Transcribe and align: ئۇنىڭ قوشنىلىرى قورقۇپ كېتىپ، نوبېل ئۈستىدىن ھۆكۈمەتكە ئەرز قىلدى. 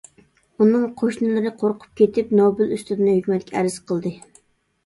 ئۇنىڭ 0.63 0.85
قوشنىلىرى 1.01 1.51
قورقۇپ 1.59 2.01
كېتىپ، 2.01 2.33
نوبېل 2.41 2.73
ئۈستىدىن 2.79 3.13
ھۆكۈمەتكە 3.13 3.59
ئەرز 3.61 3.77
قىلدى. 3.93 4.17